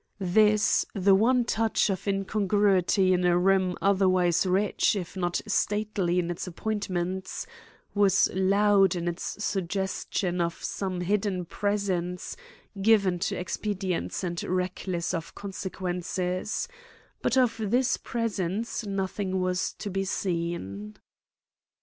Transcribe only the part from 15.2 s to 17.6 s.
consequences; but of